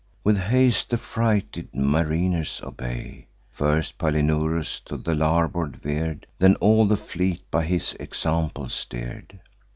[0.23, 3.27] With haste the frighted mariners obey.
[3.51, 9.39] First Palinurus to the larboard veer'd; Then all the fleet by his example steer'd.